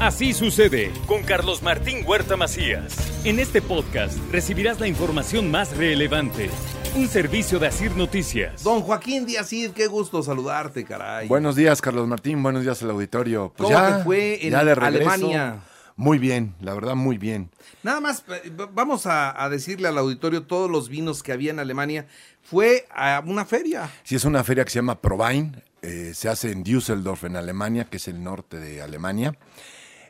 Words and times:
Así 0.00 0.34
sucede 0.34 0.92
con 1.06 1.22
Carlos 1.22 1.62
Martín 1.62 2.04
Huerta 2.06 2.36
Macías. 2.36 2.94
En 3.24 3.38
este 3.38 3.62
podcast 3.62 4.18
recibirás 4.30 4.78
la 4.78 4.86
información 4.88 5.50
más 5.50 5.74
relevante. 5.76 6.50
Un 6.94 7.08
servicio 7.08 7.58
de 7.58 7.66
Asir 7.68 7.92
Noticias. 7.96 8.62
Don 8.62 8.82
Joaquín 8.82 9.24
Díaz 9.26 9.48
Cid, 9.48 9.70
qué 9.70 9.86
gusto 9.86 10.22
saludarte, 10.22 10.84
caray. 10.84 11.28
Buenos 11.28 11.56
días, 11.56 11.80
Carlos 11.80 12.06
Martín. 12.06 12.42
Buenos 12.42 12.62
días 12.62 12.82
al 12.82 12.90
auditorio. 12.90 13.52
Pues 13.56 13.70
¿Cómo 13.72 13.96
te 13.98 14.04
fue 14.04 14.44
en 14.46 14.50
ya 14.52 14.64
de 14.64 14.74
regreso. 14.74 15.10
Alemania? 15.10 15.60
Muy 15.96 16.18
bien, 16.18 16.54
la 16.60 16.74
verdad, 16.74 16.94
muy 16.94 17.16
bien. 17.16 17.50
Nada 17.82 18.00
más, 18.00 18.22
eh, 18.44 18.50
vamos 18.72 19.06
a, 19.06 19.42
a 19.42 19.48
decirle 19.48 19.88
al 19.88 19.96
auditorio 19.96 20.42
todos 20.42 20.70
los 20.70 20.90
vinos 20.90 21.22
que 21.22 21.32
había 21.32 21.50
en 21.52 21.58
Alemania. 21.58 22.06
Fue 22.42 22.86
a 22.94 23.22
una 23.24 23.46
feria. 23.46 23.88
Sí, 24.04 24.14
es 24.14 24.26
una 24.26 24.44
feria 24.44 24.62
que 24.64 24.70
se 24.70 24.78
llama 24.78 25.00
Prowein. 25.00 25.62
eh, 25.80 26.12
se 26.14 26.28
hace 26.28 26.52
en 26.52 26.62
Düsseldorf, 26.64 27.24
en 27.24 27.36
Alemania, 27.36 27.86
que 27.90 27.96
es 27.96 28.08
el 28.08 28.22
norte 28.22 28.58
de 28.58 28.82
Alemania. 28.82 29.36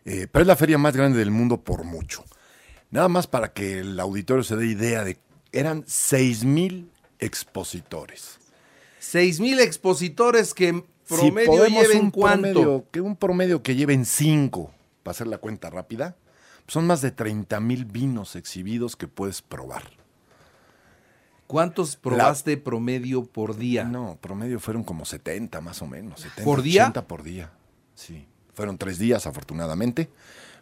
Eh, 0.06 0.28
pero 0.30 0.42
es 0.44 0.46
la 0.46 0.56
feria 0.56 0.78
más 0.78 0.96
grande 0.96 1.18
del 1.18 1.30
mundo 1.30 1.60
por 1.62 1.84
mucho. 1.84 2.24
Nada 2.90 3.08
más 3.08 3.26
para 3.26 3.52
que 3.52 3.80
el 3.80 4.00
auditorio 4.00 4.42
se 4.44 4.56
dé 4.56 4.66
idea 4.66 5.04
de 5.04 5.18
eran 5.52 5.84
6 5.86 6.44
mil 6.44 6.90
expositores. 7.18 8.38
Seis 8.98 9.40
mil 9.40 9.60
expositores 9.60 10.54
que 10.54 10.68
en 10.68 10.84
Si 11.04 11.14
promedio 11.16 11.46
podemos 11.46 11.82
lleven 11.82 12.00
un 12.06 12.10
cuánto. 12.10 12.42
promedio, 12.52 12.86
que 12.90 13.00
un 13.00 13.16
promedio 13.16 13.62
que 13.62 13.76
lleven 13.76 14.04
5, 14.04 14.72
para 15.02 15.12
hacer 15.12 15.26
la 15.26 15.38
cuenta 15.38 15.70
rápida, 15.70 16.16
son 16.66 16.86
más 16.86 17.00
de 17.00 17.12
30 17.12 17.60
mil 17.60 17.84
vinos 17.84 18.34
exhibidos 18.34 18.96
que 18.96 19.06
puedes 19.06 19.42
probar. 19.42 19.84
¿Cuántos 21.46 21.94
probaste 21.94 22.56
promedio 22.56 23.24
por 23.24 23.56
día? 23.56 23.84
No, 23.84 24.18
promedio 24.20 24.58
fueron 24.58 24.82
como 24.82 25.04
70 25.04 25.60
más 25.60 25.80
o 25.80 25.86
menos. 25.86 26.20
70, 26.20 26.44
¿Por 26.44 26.62
día? 26.62 26.82
80 26.82 27.06
por 27.06 27.22
día. 27.22 27.52
Sí. 27.94 28.26
Fueron 28.56 28.78
tres 28.78 28.98
días, 28.98 29.26
afortunadamente. 29.26 30.08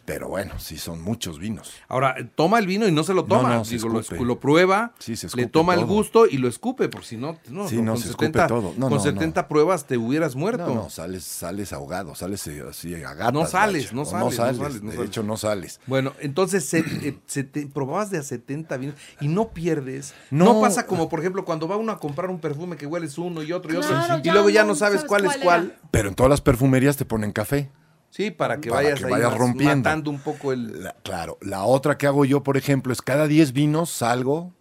Pero 0.06 0.28
bueno, 0.28 0.58
sí 0.58 0.76
son 0.76 1.00
muchos 1.00 1.38
vinos. 1.38 1.72
Ahora, 1.88 2.14
toma 2.34 2.58
el 2.58 2.66
vino 2.66 2.86
y 2.86 2.92
no 2.92 3.04
se 3.04 3.14
lo 3.14 3.24
toma. 3.24 3.48
No, 3.48 3.54
no, 3.60 3.64
se 3.64 3.76
Digo, 3.76 3.88
lo, 3.88 4.00
escupe. 4.00 4.20
escu- 4.20 4.26
lo 4.26 4.38
prueba, 4.38 4.92
Sí, 4.98 5.16
se 5.16 5.34
le 5.34 5.46
toma 5.46 5.72
el 5.72 5.86
gusto 5.86 6.26
y 6.26 6.36
lo 6.36 6.46
escupe, 6.46 6.90
por 6.90 7.06
si 7.06 7.16
no, 7.16 7.38
no, 7.48 7.66
Sí, 7.70 7.76
no, 7.76 7.84
no, 7.84 7.92
con 7.92 8.02
se 8.02 8.08
escupe 8.10 8.26
70, 8.26 8.46
todo. 8.48 8.74
No, 8.76 8.88
con 8.90 8.98
no, 8.98 9.02
70 9.02 9.48
pruebas 9.48 9.86
te 9.86 9.96
hubieras 9.96 10.36
muerto. 10.36 10.66
No, 10.66 10.74
no, 10.74 10.90
sales, 10.90 11.24
sales 11.24 11.72
ahogado, 11.72 12.14
sales 12.14 12.46
eh, 12.48 12.62
así 12.68 12.94
a 13.02 13.14
gatas. 13.14 13.32
No 13.32 13.46
sales, 13.46 13.94
no 13.94 14.04
sales, 14.04 14.24
no 14.24 14.30
sales, 14.30 14.58
no 14.82 14.90
de 14.90 14.96
sales. 14.96 15.08
hecho, 15.08 15.22
no 15.22 15.38
sales. 15.38 15.80
Bueno, 15.86 16.12
entonces 16.20 16.66
se- 16.66 16.80
eh, 16.80 17.18
se 17.24 17.44
te- 17.44 17.66
probabas 17.68 18.10
de 18.10 18.18
a 18.18 18.22
70 18.22 18.76
vinos 18.76 18.96
y 19.22 19.28
no 19.28 19.54
pierdes. 19.54 20.12
No. 20.30 20.44
No. 20.52 20.60
pasa 20.60 20.86
como, 20.86 21.08
por 21.08 21.20
ejemplo, 21.20 21.46
cuando 21.46 21.66
va 21.66 21.78
uno 21.78 21.92
a 21.92 21.98
comprar 21.98 22.28
un 22.28 22.40
perfume 22.40 22.76
que 22.76 22.84
hueles 22.86 23.16
uno 23.16 23.42
y 23.42 23.52
otro 23.52 23.72
y 23.72 23.76
otro, 23.76 23.96
y 24.22 24.28
luego 24.28 24.50
ya 24.50 24.64
no 24.64 24.74
sabes 24.74 25.00
sabes 25.00 25.08
cuál 25.08 25.24
es 25.24 25.38
cuál. 25.38 25.78
Pero 25.90 26.10
en 26.10 26.14
todas 26.14 26.28
las 26.28 26.42
perfumerías 26.42 26.98
te 26.98 27.06
ponen 27.06 27.32
café. 27.32 27.70
Sí, 28.14 28.30
para 28.30 28.60
que 28.60 28.70
Para 28.70 28.82
vayas 28.82 29.00
que 29.00 29.06
vayas 29.10 29.36
rompiendo. 29.36 29.74
matando 29.88 30.08
un 30.08 30.20
poco 30.20 30.52
el... 30.52 30.84
La- 30.84 30.94
claro, 31.02 31.36
la 31.40 31.64
otra 31.64 31.98
que 31.98 32.06
hago 32.06 32.24
yo, 32.24 32.44
por 32.44 32.56
ejemplo, 32.56 32.92
es 32.92 33.02
cada 33.02 33.26
10 33.26 33.52
vinos 33.52 33.90
salgo, 33.90 34.52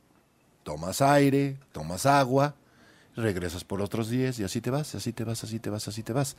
tomas 0.64 1.04
aire, 1.04 1.60
tomas 1.72 2.08
agua, 2.08 2.56
regresas 3.16 3.64
por 3.64 3.80
otros 3.80 4.10
10 4.10 4.40
y 4.40 4.44
así 4.44 4.60
te 4.60 4.72
vas, 4.72 4.96
así 4.96 5.14
te 5.14 5.24
vas, 5.24 5.44
así 5.44 5.60
te 5.60 5.70
vas, 5.70 5.88
así 5.88 6.02
te 6.02 6.14
vas. 6.14 6.36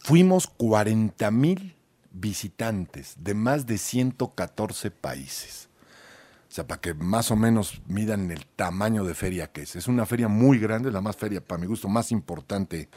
Fuimos 0.00 0.46
40 0.46 1.30
mil 1.30 1.74
visitantes 2.12 3.14
de 3.18 3.32
más 3.32 3.64
de 3.64 3.78
114 3.78 4.90
países. 4.90 5.70
O 6.50 6.52
sea, 6.54 6.66
para 6.66 6.82
que 6.82 6.92
más 6.92 7.30
o 7.30 7.36
menos 7.36 7.80
midan 7.86 8.30
el 8.30 8.44
tamaño 8.44 9.04
de 9.04 9.14
feria 9.14 9.52
que 9.52 9.62
es. 9.62 9.74
Es 9.74 9.88
una 9.88 10.04
feria 10.04 10.28
muy 10.28 10.58
grande, 10.58 10.92
la 10.92 11.00
más 11.00 11.16
feria, 11.16 11.40
para 11.42 11.62
mi 11.62 11.66
gusto, 11.66 11.88
más 11.88 12.12
importante 12.12 12.90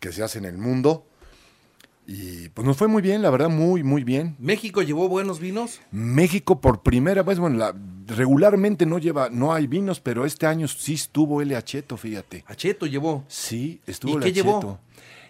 que 0.00 0.12
se 0.12 0.22
hace 0.22 0.36
en 0.36 0.44
el 0.44 0.58
mundo. 0.58 1.06
Y 2.06 2.48
pues 2.48 2.66
nos 2.66 2.76
fue 2.76 2.88
muy 2.88 3.00
bien, 3.00 3.22
la 3.22 3.30
verdad, 3.30 3.48
muy, 3.48 3.82
muy 3.84 4.02
bien. 4.02 4.34
¿México 4.40 4.82
llevó 4.82 5.08
buenos 5.08 5.38
vinos? 5.38 5.80
México 5.92 6.60
por 6.60 6.82
primera 6.82 7.22
vez, 7.22 7.38
bueno, 7.38 7.56
la- 7.58 7.74
regularmente 8.08 8.86
no 8.86 8.98
lleva, 8.98 9.30
no 9.30 9.54
hay 9.54 9.66
vinos, 9.68 10.00
pero 10.00 10.24
este 10.26 10.46
año 10.46 10.66
sí 10.68 10.94
estuvo 10.94 11.40
L. 11.40 11.54
Acheto, 11.54 11.96
fíjate. 11.96 12.44
Acheto 12.48 12.86
llevó. 12.86 13.24
Sí, 13.28 13.80
estuvo 13.86 14.14
¿Y 14.14 14.16
el 14.16 14.22
qué 14.24 14.32
llevó? 14.32 14.56
Acheto. 14.58 14.80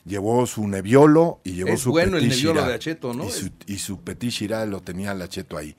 Llevó 0.04 0.46
su 0.46 0.66
Nebbiolo 0.66 1.40
y 1.44 1.52
llevó 1.52 1.68
Es 1.68 1.80
su 1.80 1.90
bueno 1.90 2.16
el 2.16 2.28
Nebbiolo 2.28 2.64
de 2.66 2.74
Acheto, 2.74 3.12
¿no? 3.14 3.26
Y 3.26 3.30
su, 3.30 3.50
y 3.66 3.78
su 3.78 4.00
Petit 4.00 4.50
lo 4.66 4.80
tenía 4.80 5.12
el 5.12 5.22
Acheto 5.22 5.56
ahí. 5.58 5.76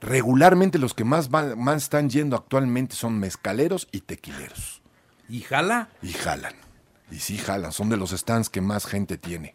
Regularmente 0.00 0.78
los 0.78 0.94
que 0.94 1.04
más, 1.04 1.30
van- 1.30 1.58
más 1.58 1.84
están 1.84 2.10
yendo 2.10 2.36
actualmente 2.36 2.94
son 2.94 3.18
mezcaleros 3.18 3.88
y 3.90 4.00
tequileros. 4.02 4.82
¿Y 5.28 5.40
jala? 5.40 5.88
Y 6.02 6.12
jalan. 6.12 6.54
Y 7.10 7.16
sí 7.16 7.38
jalan, 7.38 7.72
son 7.72 7.88
de 7.88 7.96
los 7.96 8.10
stands 8.10 8.50
que 8.50 8.60
más 8.60 8.86
gente 8.86 9.16
tiene. 9.16 9.54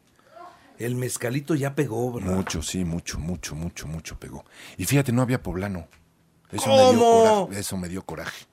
El 0.80 0.96
mezcalito 0.96 1.56
ya 1.56 1.76
pegó, 1.76 2.14
¿verdad? 2.14 2.36
Mucho, 2.36 2.62
sí, 2.64 2.86
mucho, 2.86 3.20
mucho, 3.20 3.54
mucho, 3.54 3.86
mucho 3.86 4.18
pegó. 4.18 4.46
Y 4.78 4.86
fíjate, 4.86 5.12
no 5.12 5.22
había 5.22 5.44
poblano. 5.44 5.88
Eso, 6.52 6.68
Me, 6.70 6.78
¿Cómo? 6.78 6.92
dio 6.92 7.00
coraje, 7.46 7.60
eso 7.60 7.78
me 7.78 7.90
dio 7.90 8.02
coraje. 8.04 8.46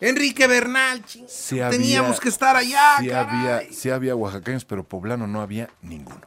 Enrique 0.00 0.46
Bernal, 0.46 1.04
ching, 1.06 1.24
Sí 1.28 1.60
había- 1.60 1.78
teníamos 1.78 2.20
que 2.20 2.28
estar 2.28 2.54
allá. 2.56 2.96
Sí 2.98 3.08
caray. 3.08 3.36
había, 3.38 3.72
sí 3.72 3.88
había 3.90 4.14
oaxaqueños, 4.14 4.64
pero 4.66 4.84
poblano 4.84 5.26
no 5.26 5.40
había 5.40 5.70
ninguno. 5.80 6.20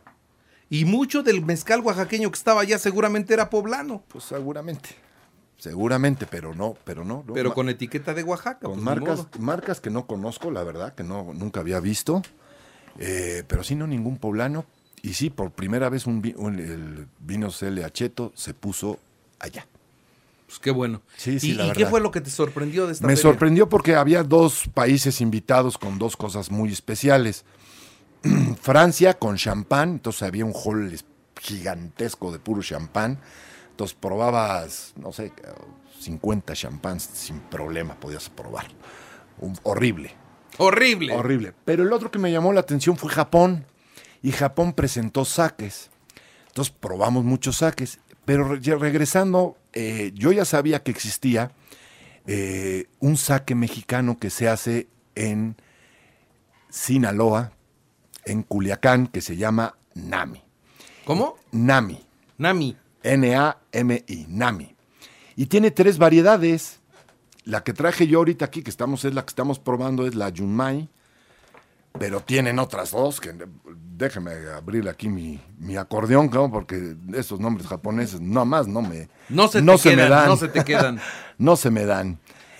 Y 0.72 0.86
mucho 0.86 1.22
del 1.22 1.44
mezcal 1.46 1.82
oaxaqueño 1.82 2.32
que 2.32 2.38
estaba 2.38 2.62
allá 2.62 2.80
seguramente 2.80 3.34
era 3.34 3.50
poblano, 3.50 4.04
Pues 4.08 4.24
seguramente. 4.24 4.90
Seguramente, 5.58 6.26
pero 6.26 6.56
no, 6.56 6.78
pero 6.86 7.04
no. 7.04 7.24
no. 7.28 7.34
pero 7.34 7.54
con 7.54 7.68
etiqueta 7.68 8.14
de 8.14 8.24
Oaxaca. 8.24 8.62
con 8.62 8.76
pues, 8.76 8.82
marcas, 8.84 9.28
marcas 9.40 9.82
que 9.82 9.90
no 9.90 10.08
conozco, 10.08 10.52
la 10.52 10.64
verdad, 10.64 10.96
que 10.96 11.04
no 11.04 11.34
nunca 11.34 11.60
había 11.60 11.82
visto. 11.82 12.22
Eh, 12.98 13.44
pero 13.46 13.64
sí, 13.64 13.76
no 13.76 13.86
ningún 13.86 14.18
poblano. 14.18 14.66
Y 15.02 15.14
sí, 15.14 15.30
por 15.30 15.52
primera 15.52 15.90
vez 15.90 16.06
un, 16.08 16.24
el 16.26 17.08
vino 17.20 17.50
Acheto 17.86 18.32
se 18.36 18.54
puso 18.54 19.00
allá. 19.40 19.66
Pues 20.48 20.60
qué 20.60 20.72
bueno. 20.72 21.02
Sí, 21.16 21.40
sí, 21.40 21.52
¿Y, 21.52 21.54
la 21.54 21.68
y 21.68 21.72
qué 21.74 21.86
fue 21.86 22.02
lo 22.02 22.12
que 22.12 22.22
te 22.22 22.30
sorprendió 22.32 22.88
de 22.88 22.94
esta 22.94 23.06
Me 23.06 23.16
feria? 23.16 23.22
sorprendió 23.32 23.70
porque 23.70 23.96
había 23.96 24.24
dos 24.24 24.68
países 24.74 25.22
invitados 25.22 25.78
con 25.78 26.00
dos 26.00 26.18
cosas 26.18 26.50
muy 26.52 26.72
especiales. 26.72 27.46
Francia 28.62 29.14
con 29.18 29.38
champán, 29.38 29.92
entonces 29.92 30.24
había 30.24 30.46
un 30.46 30.54
hall 30.54 30.92
es- 30.92 31.06
gigantesco 31.40 32.32
de 32.32 32.40
puro 32.40 32.62
champán. 32.62 33.20
Entonces 33.72 33.96
probabas, 34.00 34.94
no 34.98 35.14
sé, 35.14 35.32
50 36.00 36.54
champán 36.54 37.00
sin 37.00 37.40
problema 37.40 37.96
podías 37.96 38.30
probar. 38.30 38.66
Un- 39.40 39.58
horrible, 39.64 40.14
Horrible. 40.58 41.14
horrible. 41.16 41.54
Pero 41.64 41.84
el 41.84 41.94
otro 41.94 42.12
que 42.12 42.20
me 42.20 42.32
llamó 42.32 42.52
la 42.52 42.60
atención 42.62 42.98
fue 42.98 43.10
Japón. 43.12 43.66
Y 44.22 44.32
Japón 44.32 44.74
presentó 44.74 45.26
saques. 45.26 45.90
Entonces 46.48 46.74
probamos 46.78 47.24
muchos 47.24 47.58
saques. 47.58 48.00
Pero 48.26 48.48
re- 48.48 48.60
regresando, 48.78 49.58
eh, 49.74 50.12
yo 50.14 50.32
ya 50.32 50.46
sabía 50.46 50.84
que 50.84 50.92
existía 50.92 51.52
eh, 52.28 52.86
un 53.00 53.18
saque 53.18 53.56
mexicano 53.56 54.18
que 54.20 54.30
se 54.30 54.48
hace 54.50 54.88
en 55.16 55.56
Sinaloa, 56.70 57.52
en 58.26 58.44
Culiacán, 58.44 59.08
que 59.08 59.22
se 59.22 59.38
llama 59.38 59.76
Nami. 59.96 60.44
¿Cómo? 61.06 61.38
Nami. 61.52 62.06
Nami. 62.38 62.78
N-A-M-I, 63.02 64.26
Nami. 64.30 64.76
Y 65.36 65.46
tiene 65.48 65.72
tres 65.72 65.98
variedades. 65.98 66.80
La 67.46 67.64
que 67.64 67.74
traje 67.74 68.06
yo 68.08 68.20
ahorita 68.20 68.46
aquí, 68.46 68.62
que 68.62 68.70
estamos, 68.70 69.06
es 69.06 69.14
la 69.14 69.24
que 69.24 69.30
estamos 69.30 69.58
probando, 69.58 70.06
es 70.06 70.14
la 70.14 70.30
Yunmai. 70.30 70.90
Pero 72.00 72.22
tienen 72.22 72.60
otras 72.60 72.92
dos, 72.92 73.20
que 73.20 73.34
déjeme 73.96 74.32
abrir 74.56 74.88
aquí 74.88 75.10
mi, 75.10 75.40
mi 75.58 75.76
acordeón, 75.76 76.30
¿no? 76.34 76.50
porque 76.50 76.96
esos 77.14 77.40
nombres 77.40 77.68
japoneses 77.68 78.22
no 78.22 78.46
más 78.46 78.68
no 78.68 78.82
me, 78.82 79.10
No 79.28 79.48
se 79.50 79.60
te 79.62 79.66
me 79.66 79.78
quedan, 79.78 80.10
dan. 80.10 80.28
no 80.30 80.38
se 80.38 80.48
te 80.48 80.64
quedan. 80.64 81.02
no 81.38 81.56
se 81.58 81.70
me 81.70 81.86
dan. 81.86 82.18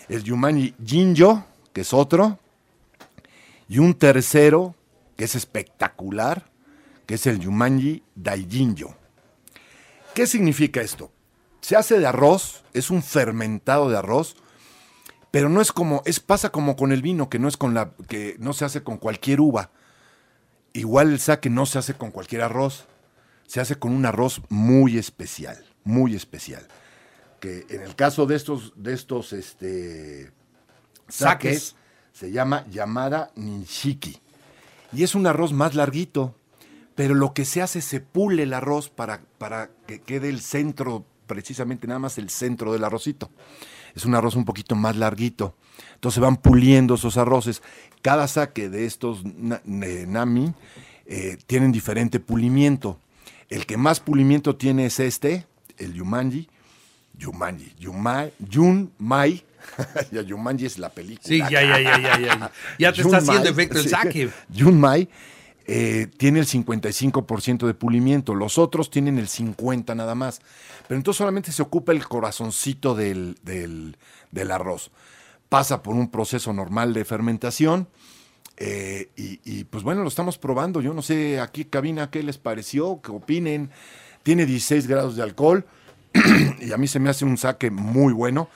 El 0.08 0.22
Yumani 0.22 0.74
Jinjo, 0.84 1.44
que 1.72 1.80
es 1.80 1.94
otro. 1.94 2.38
Y 3.68 3.78
un 3.78 3.94
tercero, 3.94 4.74
que 5.16 5.24
es 5.24 5.34
espectacular, 5.34 6.50
que 7.06 7.14
es 7.14 7.26
el 7.26 7.40
Yumanji 7.40 8.02
Daijinjo. 8.14 8.94
¿Qué 10.14 10.26
significa 10.26 10.80
esto? 10.80 11.10
Se 11.60 11.76
hace 11.76 11.98
de 11.98 12.06
arroz, 12.06 12.64
es 12.72 12.90
un 12.90 13.02
fermentado 13.02 13.88
de 13.88 13.96
arroz, 13.96 14.36
pero 15.30 15.48
no 15.48 15.60
es 15.60 15.72
como, 15.72 16.02
es 16.04 16.20
pasa 16.20 16.50
como 16.50 16.76
con 16.76 16.92
el 16.92 17.02
vino, 17.02 17.28
que 17.28 17.38
no 17.38 17.48
es 17.48 17.56
con 17.56 17.74
la, 17.74 17.92
que 18.08 18.36
no 18.38 18.52
se 18.52 18.64
hace 18.64 18.82
con 18.82 18.98
cualquier 18.98 19.40
uva. 19.40 19.70
Igual 20.72 21.10
el 21.10 21.20
saque 21.20 21.50
no 21.50 21.66
se 21.66 21.78
hace 21.78 21.94
con 21.94 22.10
cualquier 22.10 22.42
arroz, 22.42 22.86
se 23.46 23.60
hace 23.60 23.76
con 23.76 23.92
un 23.92 24.06
arroz 24.06 24.42
muy 24.48 24.98
especial, 24.98 25.64
muy 25.84 26.14
especial. 26.14 26.66
Que 27.40 27.64
en 27.70 27.82
el 27.82 27.96
caso 27.96 28.26
de 28.26 28.36
estos, 28.36 28.72
de 28.76 28.92
estos, 28.92 29.32
este, 29.32 30.32
Saques. 31.08 31.74
saques, 31.74 31.76
se 32.12 32.32
llama 32.32 32.66
Yamada 32.70 33.30
Ninshiki. 33.36 34.20
Y 34.92 35.04
es 35.04 35.14
un 35.14 35.26
arroz 35.26 35.52
más 35.52 35.74
larguito, 35.74 36.34
pero 36.94 37.14
lo 37.14 37.32
que 37.34 37.44
se 37.44 37.62
hace 37.62 37.80
se 37.80 38.00
pule 38.00 38.42
el 38.42 38.52
arroz 38.52 38.90
para, 38.90 39.22
para 39.38 39.70
que 39.86 40.00
quede 40.00 40.28
el 40.28 40.40
centro, 40.40 41.04
precisamente 41.26 41.86
nada 41.86 42.00
más 42.00 42.18
el 42.18 42.30
centro 42.30 42.72
del 42.72 42.84
arrocito. 42.84 43.30
Es 43.94 44.04
un 44.04 44.14
arroz 44.14 44.34
un 44.36 44.44
poquito 44.44 44.74
más 44.74 44.96
larguito. 44.96 45.54
Entonces 45.94 46.20
van 46.20 46.36
puliendo 46.36 46.94
esos 46.94 47.16
arroces. 47.16 47.62
Cada 48.02 48.28
saque 48.28 48.68
de 48.68 48.86
estos 48.86 49.24
na- 49.24 49.60
nami 49.64 50.52
eh, 51.06 51.36
tienen 51.46 51.72
diferente 51.72 52.20
pulimiento. 52.20 52.98
El 53.48 53.66
que 53.66 53.76
más 53.76 54.00
pulimiento 54.00 54.56
tiene 54.56 54.86
es 54.86 55.00
este, 55.00 55.46
el 55.78 55.94
Yumanji. 55.94 56.48
Yumanji, 57.18 57.74
Yumai, 57.78 58.32
Yunmai. 58.38 59.44
ya 60.10 60.22
Yumanji 60.22 60.64
es 60.66 60.78
la 60.78 60.88
película. 60.88 61.28
Sí, 61.28 61.38
ya, 61.38 61.62
ya, 61.62 61.78
ya, 61.80 61.98
ya, 61.98 62.18
ya. 62.18 62.52
Ya 62.78 62.92
te 62.92 63.02
está 63.02 63.18
haciendo 63.18 63.50
efecto 63.50 63.76
el 63.78 63.84
sí. 63.84 63.90
saque. 63.90 64.30
Yunmai 64.48 65.08
eh, 65.66 66.08
tiene 66.16 66.40
el 66.40 66.46
55% 66.46 67.66
de 67.66 67.74
pulimiento, 67.74 68.34
los 68.34 68.58
otros 68.58 68.90
tienen 68.90 69.18
el 69.18 69.28
50% 69.28 69.94
nada 69.96 70.14
más. 70.14 70.40
Pero 70.88 70.98
entonces 70.98 71.18
solamente 71.18 71.52
se 71.52 71.62
ocupa 71.62 71.92
el 71.92 72.06
corazoncito 72.06 72.94
del, 72.94 73.36
del- 73.42 73.96
arroz. 74.50 74.90
Pasa 75.48 75.82
por 75.82 75.94
un 75.94 76.10
proceso 76.10 76.52
normal 76.52 76.94
de 76.94 77.04
fermentación. 77.04 77.88
eh, 78.56 79.10
y, 79.16 79.40
y, 79.44 79.64
pues 79.64 79.82
bueno, 79.84 80.02
lo 80.02 80.08
estamos 80.08 80.38
probando. 80.38 80.80
Yo 80.82 80.94
no 80.94 81.02
sé 81.02 81.40
aquí, 81.40 81.64
cabina, 81.64 82.10
qué 82.10 82.22
les 82.22 82.38
pareció, 82.38 83.00
qué 83.02 83.10
opinen. 83.12 83.70
Tiene 84.22 84.46
16 84.46 84.86
grados 84.86 85.16
de 85.16 85.22
alcohol 85.22 85.66
y 86.60 86.72
a 86.72 86.76
mí 86.76 86.86
se 86.88 87.00
me 87.00 87.10
hace 87.10 87.24
un 87.24 87.38
saque 87.38 87.70
muy 87.70 88.12
bueno. 88.12 88.48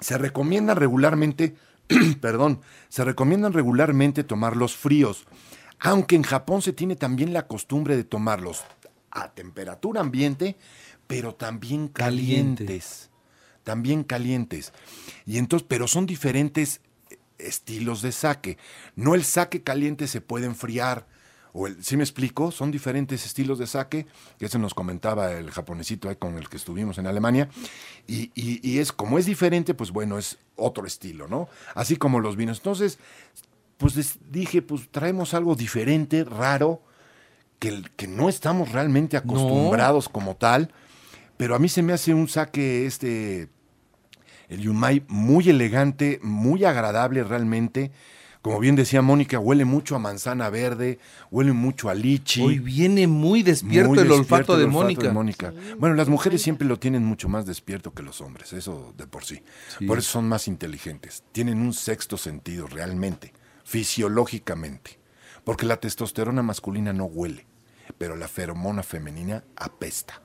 Se 0.00 0.18
recomienda 0.18 0.74
regularmente, 0.74 1.54
perdón, 2.20 2.60
se 2.88 3.04
recomiendan 3.04 3.52
regularmente 3.52 4.24
tomarlos 4.24 4.76
fríos, 4.76 5.26
aunque 5.82 6.16
en 6.16 6.22
Japón 6.22 6.62
se 6.62 6.72
tiene 6.72 6.96
también 6.96 7.32
la 7.32 7.46
costumbre 7.46 7.96
de 7.96 8.04
tomarlos 8.04 8.62
a 9.10 9.30
temperatura 9.32 10.00
ambiente, 10.00 10.56
pero 11.06 11.34
también 11.34 11.88
Caliente. 11.88 12.64
calientes. 12.64 13.10
También 13.64 14.02
calientes. 14.04 14.72
Y 15.26 15.38
entonces, 15.38 15.66
pero 15.68 15.86
son 15.86 16.06
diferentes 16.06 16.80
eh, 17.10 17.18
estilos 17.38 18.02
de 18.02 18.10
saque. 18.12 18.58
No 18.96 19.14
el 19.14 19.22
saque 19.24 19.62
caliente 19.62 20.06
se 20.08 20.20
puede 20.20 20.46
enfriar. 20.46 21.06
O 21.52 21.66
el, 21.66 21.84
¿Sí 21.84 21.96
me 21.98 22.02
explico? 22.02 22.50
Son 22.50 22.70
diferentes 22.70 23.26
estilos 23.26 23.58
de 23.58 23.66
saque, 23.66 24.06
que 24.38 24.46
eso 24.46 24.58
nos 24.58 24.72
comentaba 24.74 25.32
el 25.32 25.50
japonesito 25.50 26.08
con 26.18 26.38
el 26.38 26.48
que 26.48 26.56
estuvimos 26.56 26.96
en 26.98 27.06
Alemania. 27.06 27.50
Y, 28.06 28.30
y- 28.34 28.58
y 28.68 28.78
es 28.78 28.90
como 28.90 29.18
es 29.18 29.26
diferente, 29.26 29.74
pues 29.74 29.90
bueno, 29.90 30.18
es 30.18 30.38
otro 30.56 30.86
estilo, 30.86 31.28
¿no? 31.28 31.48
Así 31.74 31.96
como 31.96 32.20
los 32.20 32.36
vinos. 32.36 32.56
Entonces, 32.58 32.98
pues 33.82 33.96
les 33.96 34.18
dije, 34.30 34.62
pues 34.62 34.88
traemos 34.90 35.34
algo 35.34 35.56
diferente, 35.56 36.24
raro, 36.24 36.80
que, 37.58 37.82
que 37.96 38.06
no 38.06 38.28
estamos 38.28 38.70
realmente 38.70 39.16
acostumbrados 39.16 40.08
como 40.08 40.36
tal. 40.36 40.72
Pero 41.36 41.56
a 41.56 41.58
mí 41.58 41.68
se 41.68 41.82
me 41.82 41.92
hace 41.92 42.14
un 42.14 42.28
saque 42.28 42.86
este, 42.86 43.48
el 44.48 44.60
Yumai, 44.60 45.04
muy 45.08 45.48
elegante, 45.48 46.20
muy 46.22 46.64
agradable 46.64 47.24
realmente. 47.24 47.90
Como 48.42 48.60
bien 48.60 48.76
decía 48.76 49.02
Mónica, 49.02 49.38
huele 49.38 49.64
mucho 49.64 49.96
a 49.96 49.98
manzana 49.98 50.50
verde, 50.50 50.98
huele 51.30 51.52
mucho 51.52 51.88
a 51.88 51.94
lichi. 51.94 52.42
Hoy 52.42 52.58
viene 52.58 53.06
muy 53.08 53.42
despierto 53.42 53.90
Muy 53.90 53.98
el 53.98 54.08
despierto 54.08 54.34
olfato 54.34 54.56
de 54.56 54.64
el 54.64 54.74
olfato 54.74 55.12
Mónica. 55.12 55.52
Bueno, 55.78 55.94
las 55.96 56.08
mujeres 56.08 56.42
siempre 56.42 56.66
lo 56.66 56.78
tienen 56.78 57.04
mucho 57.04 57.28
más 57.28 57.46
despierto 57.46 57.92
que 57.92 58.02
los 58.02 58.20
hombres, 58.20 58.52
eso 58.52 58.94
de 58.96 59.06
por 59.06 59.24
sí. 59.24 59.42
Sí. 59.78 59.86
Por 59.86 59.98
eso 59.98 60.10
son 60.10 60.28
más 60.28 60.46
inteligentes. 60.46 61.24
Tienen 61.32 61.60
un 61.60 61.72
sexto 61.72 62.16
sentido 62.16 62.68
realmente, 62.68 63.32
fisiológicamente. 63.72 64.98
Porque 65.44 65.64
la 65.66 65.78
testosterona 65.78 66.42
masculina 66.42 66.92
no 66.92 67.06
huele, 67.06 67.46
pero 67.98 68.16
la 68.16 68.28
feromona 68.28 68.82
femenina 68.82 69.42
apesta. 69.56 70.20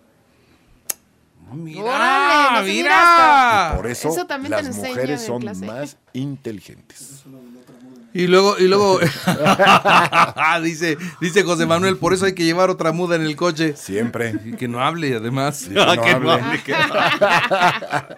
Mira, 1.54 1.82
Órale, 1.82 2.60
no 2.60 2.66
se 2.66 2.74
mira. 2.74 3.74
Por 3.78 3.88
eso, 3.88 4.10
Eso 4.10 4.28
también 4.28 4.52
te 4.52 4.58
las 4.58 4.66
lo 4.66 4.70
enseñan 4.72 4.90
mujeres 4.92 5.22
en 5.22 5.28
son 5.28 5.42
clase. 5.42 5.66
más 5.66 5.98
inteligentes. 6.12 7.24
Y 8.14 8.26
luego, 8.28 8.58
y 8.58 8.68
luego 8.68 9.00
dice, 10.64 10.98
dice 11.22 11.44
José 11.44 11.66
Manuel, 11.66 11.98
por 11.98 12.14
eso 12.14 12.26
hay 12.26 12.34
que 12.34 12.44
llevar 12.46 12.70
otra 12.70 12.92
muda 12.92 13.16
en 13.16 13.22
el 13.24 13.36
coche. 13.36 13.76
Siempre. 13.78 14.34
Y 14.46 14.54
que 14.54 14.68
no 14.68 14.82
hable, 14.82 15.16
además. 15.16 15.66
que 15.68 15.74
no 15.74 15.92
Que 16.04 16.20
no 16.20 16.32
hable. 16.32 16.32
hable, 16.32 16.64
que 16.64 16.72
no 16.72 16.78
hable. 16.94 18.16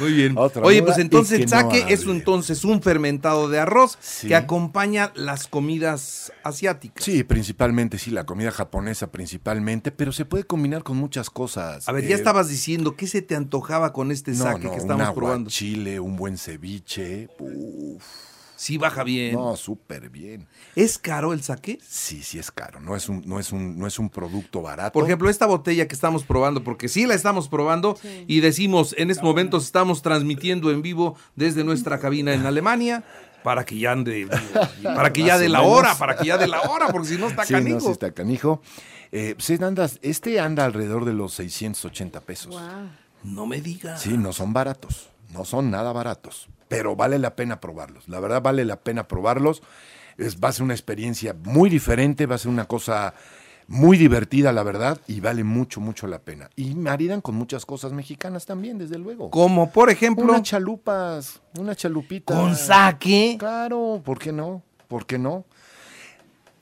Muy 0.00 0.12
bien. 0.12 0.34
Otra 0.36 0.62
Oye, 0.62 0.82
pues 0.82 0.98
entonces 0.98 1.38
el 1.38 1.44
no 1.44 1.48
saque 1.50 1.86
es 1.88 2.02
entonces 2.04 2.64
un 2.64 2.82
fermentado 2.82 3.48
de 3.48 3.58
arroz 3.58 3.96
Sí. 4.00 4.28
que 4.28 4.34
acompaña 4.36 5.12
las 5.14 5.46
comidas 5.46 6.32
asiáticas. 6.42 7.04
Sí, 7.04 7.24
principalmente, 7.24 7.98
sí, 7.98 8.10
la 8.10 8.24
comida 8.26 8.50
japonesa 8.50 9.10
principalmente, 9.10 9.92
pero 9.92 10.12
se 10.12 10.24
puede 10.24 10.44
combinar 10.44 10.82
con 10.82 10.96
muchas 10.96 11.30
cosas. 11.30 11.88
A 11.88 11.92
ver, 11.92 12.04
ya 12.06 12.14
Eh, 12.16 12.18
estabas 12.18 12.48
diciendo, 12.48 12.96
¿qué 12.96 13.06
se 13.06 13.22
te 13.22 13.34
antojaba 13.36 13.92
con 13.92 14.10
este 14.10 14.32
no, 14.32 14.58
que 14.58 14.68
un 14.68 14.74
estamos 14.74 15.10
probando? 15.14 15.48
aguachile, 15.48 16.00
un 16.00 16.16
buen 16.16 16.36
ceviche. 16.38 17.28
Uf, 17.38 18.02
Sí 18.56 18.78
baja 18.78 19.04
bien. 19.04 19.34
no, 19.34 19.54
súper 19.56 20.08
bien. 20.10 20.48
¿Es 20.74 20.98
caro 20.98 21.32
el 21.32 21.42
saque? 21.42 21.78
Sí, 21.86 22.22
sí 22.22 22.38
es 22.38 22.50
caro. 22.50 22.80
No 22.80 22.96
es 22.96 23.08
un, 23.08 23.22
no 23.26 23.38
es 23.38 23.52
un, 23.52 23.78
no 23.78 23.86
es 23.86 23.98
un 23.98 24.08
producto 24.10 24.62
barato. 24.62 24.92
Por 24.92 25.04
ejemplo, 25.04 25.28
esta 25.28 25.46
botella 25.46 25.86
que 25.86 25.94
estamos 25.94 26.24
probando, 26.24 26.64
porque 26.64 26.88
sí 26.88 27.06
la 27.06 27.14
estamos 27.14 27.48
probando 27.48 27.96
Sí. 28.00 28.24
y 28.26 28.40
decimos, 28.40 28.94
en 28.98 29.10
estos 29.10 29.24
momentos 29.24 29.64
estamos 29.64 30.00
transmitiendo 30.02 30.70
en 30.70 30.82
vivo 30.82 31.16
desde 31.34 31.64
nuestra 31.64 31.98
cabina 32.00 32.32
en 32.34 32.46
Alemania 32.46 33.04
para 33.44 33.64
que 33.64 33.78
ya 33.78 33.92
ande, 33.92 34.26
para 34.82 35.12
que 35.12 35.22
ya 35.22 35.38
de 35.38 35.48
la 35.48 35.62
hora, 35.62 35.94
para 35.96 36.16
que 36.16 36.24
ya 36.26 36.36
de 36.38 36.48
la 36.48 36.62
hora, 36.62 36.88
porque 36.88 37.08
si 37.08 37.16
no 37.18 37.28
está 37.28 37.44
sí, 37.44 37.52
canijo. 37.52 37.76
no, 37.76 37.80
sí 37.84 37.90
está 37.92 38.10
canijo. 38.12 38.60
Eh, 39.12 39.34
pues, 39.36 39.60
anda- 39.60 39.88
este 40.02 40.40
anda 40.40 40.64
alrededor 40.64 41.04
de 41.04 41.12
los 41.12 41.32
680 41.34 42.20
pesos. 42.22 42.54
Wow. 42.54 42.88
No 43.22 43.46
me 43.46 43.60
digas. 43.60 44.00
Sí, 44.02 44.16
no 44.16 44.32
son 44.32 44.52
baratos, 44.52 45.10
no 45.32 45.44
son 45.44 45.70
nada 45.70 45.92
baratos, 45.92 46.48
pero 46.68 46.96
vale 46.96 47.18
la 47.18 47.36
pena 47.36 47.60
probarlos. 47.60 48.08
La 48.08 48.20
verdad 48.20 48.42
vale 48.42 48.64
la 48.64 48.76
pena 48.76 49.06
probarlos. 49.08 49.62
Es, 50.18 50.38
va 50.40 50.48
a 50.48 50.52
ser 50.52 50.62
una 50.62 50.74
experiencia 50.74 51.34
muy 51.44 51.68
diferente, 51.68 52.26
va 52.26 52.36
a 52.36 52.38
ser 52.38 52.50
una 52.50 52.64
cosa 52.64 53.12
muy 53.68 53.98
divertida, 53.98 54.52
la 54.52 54.62
verdad, 54.62 54.98
y 55.08 55.20
vale 55.20 55.42
mucho, 55.44 55.80
mucho 55.80 56.06
la 56.06 56.20
pena. 56.20 56.48
Y 56.56 56.74
maridan 56.74 57.20
con 57.20 57.34
muchas 57.34 57.66
cosas 57.66 57.92
mexicanas 57.92 58.46
también, 58.46 58.78
desde 58.78 58.96
luego. 58.96 59.30
Como 59.30 59.70
por 59.70 59.90
ejemplo, 59.90 60.24
Unas 60.24 60.42
chalupas, 60.42 61.40
una 61.58 61.74
chalupita. 61.74 62.32
con 62.34 62.54
saque. 62.56 63.36
Claro, 63.38 64.00
¿por 64.04 64.18
qué 64.18 64.32
no? 64.32 64.62
¿Por 64.88 65.04
qué 65.04 65.18
no? 65.18 65.44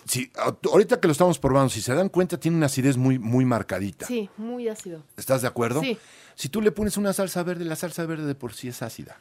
Sí, 0.07 0.31
ahorita 0.71 1.01
que 1.01 1.09
lo 1.09 1.13
estamos 1.13 1.39
probando, 1.39 1.71
si 1.71 1.81
se 1.81 1.95
dan 1.95 2.09
cuenta, 2.09 2.39
tiene 2.39 2.57
una 2.57 2.67
acidez 2.67 2.97
muy, 2.97 3.19
muy 3.19 3.45
marcadita. 3.45 4.07
Sí, 4.07 4.29
muy 4.37 4.69
ácido. 4.69 5.03
¿Estás 5.17 5.43
de 5.43 5.49
acuerdo? 5.49 5.81
Sí. 5.81 5.97
Si 6.35 6.49
tú 6.49 6.61
le 6.61 6.73
pones 6.73 6.97
una 6.97 7.13
salsa 7.13 7.43
verde, 7.43 7.65
la 7.65 7.77
salsa 7.77 8.05
verde 8.05 8.27
de 8.27 8.35
por 8.35 8.53
sí 8.55 8.69
es 8.69 8.83
ácida. 8.83 9.19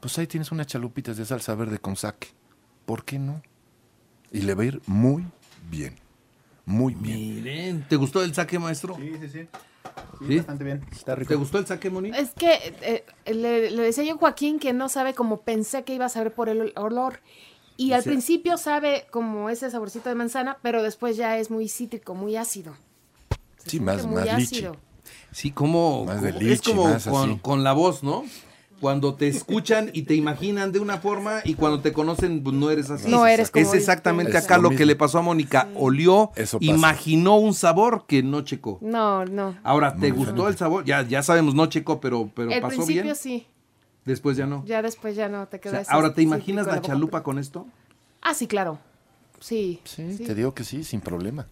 Pues 0.00 0.18
ahí 0.18 0.26
tienes 0.26 0.50
unas 0.52 0.66
chalupitas 0.66 1.16
de 1.16 1.24
salsa 1.24 1.54
verde 1.54 1.78
con 1.78 1.96
saque. 1.96 2.28
¿Por 2.84 3.04
qué 3.04 3.18
no? 3.18 3.40
Y 4.32 4.42
le 4.42 4.54
va 4.54 4.62
a 4.62 4.66
ir 4.66 4.82
muy 4.86 5.24
bien. 5.70 5.96
Muy 6.64 6.94
bien. 6.94 7.36
Miren, 7.42 7.88
¿te 7.88 7.96
gustó 7.96 8.22
el 8.22 8.34
saque, 8.34 8.58
maestro? 8.58 8.96
Sí, 8.96 9.12
sí, 9.20 9.28
sí. 9.28 9.48
Sí, 10.20 10.26
¿Sí? 10.28 10.36
bastante 10.36 10.64
bien. 10.64 10.84
Está 10.92 11.14
rico. 11.14 11.28
¿Te 11.30 11.34
gustó 11.36 11.58
el 11.58 11.66
saque, 11.66 11.90
Moni? 11.90 12.10
Es 12.10 12.30
que 12.30 12.74
eh, 12.82 13.04
le, 13.32 13.70
le 13.70 13.82
decía 13.82 14.04
yo 14.04 14.14
a 14.14 14.18
Joaquín 14.18 14.58
que 14.58 14.72
no 14.72 14.88
sabe 14.88 15.14
como 15.14 15.40
pensé 15.42 15.84
que 15.84 15.94
iba 15.94 16.06
a 16.06 16.08
saber 16.08 16.32
por 16.34 16.48
el 16.48 16.60
ol- 16.60 16.72
olor. 16.76 17.20
Y 17.76 17.92
al 17.92 18.02
sea- 18.02 18.12
principio 18.12 18.56
sabe 18.58 19.06
como 19.10 19.48
ese 19.50 19.70
saborcito 19.70 20.08
de 20.08 20.14
manzana, 20.14 20.58
pero 20.62 20.82
después 20.82 21.16
ya 21.16 21.38
es 21.38 21.50
muy 21.50 21.68
cítrico, 21.68 22.14
muy 22.14 22.36
ácido. 22.36 22.74
Se 23.58 23.70
Sí, 23.70 23.80
más- 23.80 24.04
muy 24.06 24.16
más 24.16 24.38
lichi. 24.38 24.56
ácido. 24.56 24.76
Sí, 25.30 25.50
como, 25.50 26.04
Más 26.04 26.16
como- 26.20 26.32
de 26.38 26.52
es 26.52 26.62
como 26.62 26.84
más 26.84 27.04
con, 27.06 27.30
así. 27.30 27.38
con 27.40 27.64
la 27.64 27.72
voz, 27.72 28.02
¿no? 28.02 28.24
Cuando 28.80 29.14
te 29.14 29.28
escuchan 29.28 29.90
y 29.92 30.02
te 30.02 30.16
imaginan 30.16 30.72
de 30.72 30.80
una 30.80 30.98
forma 30.98 31.40
y 31.44 31.54
cuando 31.54 31.80
te 31.80 31.92
conocen 31.92 32.42
pues, 32.42 32.56
no 32.56 32.68
eres 32.68 32.90
así. 32.90 33.08
No 33.08 33.26
eres 33.28 33.48
como 33.52 33.64
Es 33.64 33.74
exactamente 33.74 34.36
acá 34.36 34.56
lo 34.58 34.70
lo 34.70 34.76
que 34.76 34.84
le 34.84 34.96
pasó 34.96 35.18
a 35.18 35.22
Mónica. 35.22 35.68
Olió, 35.76 36.32
Eso 36.34 36.58
imaginó 36.60 37.36
un 37.36 37.54
sabor 37.54 38.06
que 38.08 38.24
no 38.24 38.40
checó. 38.42 38.78
No, 38.80 39.24
no. 39.24 39.56
Ahora, 39.62 39.94
¿te 39.94 40.12
Muy 40.12 40.18
gustó 40.24 40.48
el 40.48 40.56
sabor? 40.56 40.84
Ya, 40.84 41.02
ya 41.02 41.22
sabemos, 41.22 41.54
no 41.54 41.66
checó, 41.66 42.00
pero, 42.00 42.28
pero 42.34 42.52
Al 42.52 42.60
pasó 42.60 42.74
principio 42.78 43.02
bien. 43.04 43.14
sí, 43.14 43.46
Después 44.04 44.36
ya 44.36 44.46
no. 44.46 44.64
ya 44.64 44.82
después 44.82 45.14
ya 45.14 45.28
no 45.28 45.46
te 45.46 45.58
O 45.58 45.60
queda 45.60 45.72
sea, 45.72 45.80
ese 45.82 45.92
ahora, 45.92 46.12
¿te 46.14 46.22
imaginas 46.22 46.66
la 46.66 46.80
chalupa 46.80 47.22
con 47.22 47.38
esto? 47.38 47.66
Ah, 48.20 48.34
sí, 48.34 48.46
claro. 48.46 48.78
Sí. 49.40 49.80
Sí, 49.84 50.16
sí. 50.16 50.24
te 50.24 50.34
digo 50.34 50.54
que 50.54 50.64
sí, 50.64 50.84
sin 50.84 51.00
problema. 51.00 51.46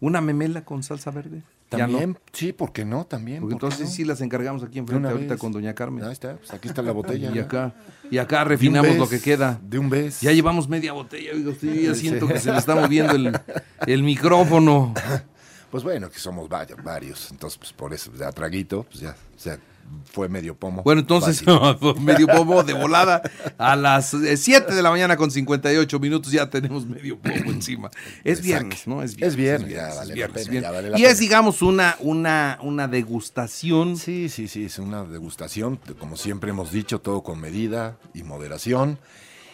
¿Una 0.00 0.20
memela 0.20 0.64
con 0.64 0.82
salsa 0.82 1.10
verde? 1.10 1.42
También, 1.68 2.10
no. 2.10 2.18
sí, 2.32 2.52
¿por 2.52 2.72
qué 2.72 2.84
no? 2.84 3.04
También. 3.06 3.40
Porque 3.40 3.54
¿por 3.54 3.60
qué 3.60 3.66
entonces 3.66 3.88
no? 3.88 3.94
sí 3.94 4.04
las 4.04 4.20
encargamos 4.20 4.62
aquí 4.62 4.78
enfrente 4.78 5.00
una 5.00 5.10
ahorita 5.10 5.34
vez. 5.34 5.40
con 5.40 5.50
doña 5.52 5.74
Carmen. 5.74 6.04
Ahí 6.04 6.12
está, 6.12 6.36
pues 6.36 6.52
aquí 6.52 6.68
está 6.68 6.82
la 6.82 6.92
botella. 6.92 7.32
Y 7.34 7.38
acá, 7.38 7.74
y 8.10 8.18
acá 8.18 8.44
refinamos 8.44 8.90
vez, 8.90 8.98
lo 8.98 9.08
que 9.08 9.20
queda. 9.20 9.58
De 9.62 9.78
un 9.78 9.90
vez. 9.90 10.20
Ya 10.20 10.32
llevamos 10.32 10.68
media 10.68 10.92
botella, 10.92 11.32
oiga, 11.32 11.50
usted 11.50 11.72
yo 11.74 11.80
ya 11.80 11.94
siento 11.94 12.28
que 12.28 12.38
se 12.38 12.52
me 12.52 12.58
está 12.58 12.74
moviendo 12.74 13.14
el, 13.14 13.40
el 13.86 14.02
micrófono. 14.02 14.94
Pues 15.74 15.82
bueno, 15.82 16.08
que 16.08 16.20
somos 16.20 16.48
varios, 16.48 16.80
varios. 16.84 17.32
Entonces, 17.32 17.58
pues 17.58 17.72
por 17.72 17.92
eso, 17.92 18.12
ya 18.16 18.30
traguito, 18.30 18.84
pues 18.84 19.00
ya, 19.00 19.10
o 19.10 19.40
sea, 19.40 19.58
fue 20.04 20.28
medio 20.28 20.54
pomo. 20.54 20.84
Bueno, 20.84 21.00
entonces, 21.00 21.42
medio 22.00 22.28
pomo 22.28 22.62
de 22.62 22.74
volada. 22.74 23.20
A 23.58 23.74
las 23.74 24.14
7 24.36 24.72
de 24.72 24.82
la 24.82 24.90
mañana 24.92 25.16
con 25.16 25.32
58 25.32 25.98
minutos 25.98 26.30
ya 26.30 26.48
tenemos 26.48 26.86
medio 26.86 27.18
pomo 27.18 27.50
encima. 27.50 27.90
Es 28.22 28.40
viernes, 28.40 28.86
¿no? 28.86 29.02
Es 29.02 29.16
Es 29.20 29.34
viernes. 29.34 29.66
viernes, 29.68 29.74
ya 29.74 29.88
es 29.88 30.08
la 30.10 30.14
viernes, 30.14 30.42
pena, 30.44 30.50
bien. 30.52 30.62
ya 30.62 30.70
vale 30.70 30.90
la 30.90 30.96
Y 31.00 31.06
es, 31.06 31.18
digamos, 31.18 31.60
una, 31.60 31.96
una, 31.98 32.60
una 32.62 32.86
degustación. 32.86 33.96
Sí, 33.96 34.28
sí, 34.28 34.46
sí, 34.46 34.66
es 34.66 34.78
una 34.78 35.02
degustación, 35.02 35.80
como 35.98 36.16
siempre 36.16 36.50
hemos 36.50 36.70
dicho, 36.70 37.00
todo 37.00 37.24
con 37.24 37.40
medida 37.40 37.96
y 38.14 38.22
moderación. 38.22 39.00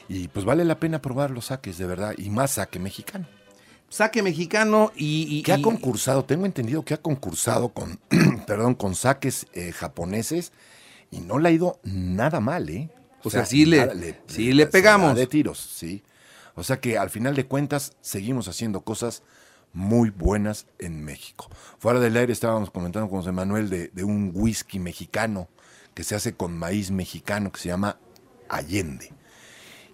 Y 0.07 0.29
pues 0.29 0.45
vale 0.45 0.67
la 0.67 0.79
pena 0.79 1.01
probar 1.01 1.31
los 1.31 1.47
saques, 1.47 1.79
de 1.79 1.87
verdad, 1.87 2.13
y 2.19 2.29
más 2.29 2.51
saque 2.51 2.79
mexicano. 2.79 3.27
Saque 3.91 4.23
mexicano 4.23 4.91
y... 4.97 5.27
y- 5.29 5.43
Que 5.43 5.53
ha 5.53 5.61
concursado, 5.61 6.25
tengo 6.25 6.47
entendido 6.47 6.83
que 6.85 6.95
ha 6.95 7.03
concursado 7.03 7.69
con, 7.75 8.01
perdón, 8.47 8.75
con 8.75 8.95
saques 8.95 9.47
eh, 9.53 9.73
japoneses 9.73 10.53
y 11.11 11.19
no 11.21 11.39
le 11.39 11.51
ha 11.51 11.53
ido 11.53 11.79
nada 11.85 12.41
mal, 12.41 12.71
¿eh? 12.71 12.89
O 13.23 13.29
sea, 13.29 13.45
sí 13.45 13.67
le- 13.67 14.19
sí 14.29 14.53
le 14.55 14.67
pegamos. 14.67 15.15
de 15.15 15.27
tiros, 15.27 15.59
sí. 15.59 16.03
O 16.55 16.63
sea 16.65 16.81
que 16.81 16.97
al 16.97 17.11
final 17.11 17.35
de 17.37 17.45
cuentas 17.47 17.93
seguimos 18.01 18.49
haciendo 18.49 18.81
cosas 18.83 19.23
muy 19.73 20.11
buenas 20.11 20.67
en 20.79 21.05
México. 21.05 21.49
Fuera 21.79 22.01
del 22.01 22.17
aire 22.17 22.33
estábamos 22.33 22.71
comentando 22.71 23.09
con 23.11 23.21
José 23.21 23.33
Manuel 23.33 23.69
de, 23.71 23.89
de 23.89 24.05
un 24.05 24.33
whisky 24.35 24.79
mexicano 24.79 25.49
que 25.95 26.03
se 26.03 26.15
hace 26.15 26.35
con 26.35 26.57
maíz 26.57 26.91
mexicano 26.91 27.53
que 27.53 27.61
se 27.61 27.69
llama 27.69 27.99
Allende. 28.49 29.13